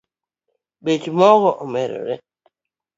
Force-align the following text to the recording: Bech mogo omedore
Bech 0.83 1.05
mogo 1.17 1.49
omedore 1.63 2.13